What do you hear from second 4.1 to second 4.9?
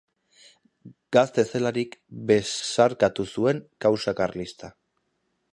karlista.